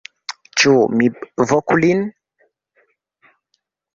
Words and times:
Ĉu 0.61 0.71
mi 1.01 1.09
voku 1.51 1.77
lin? 1.83 2.01